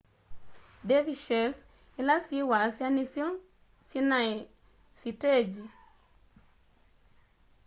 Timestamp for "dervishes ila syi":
0.87-2.39